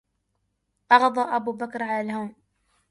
[0.91, 2.35] أغضى أبو بكر على الهون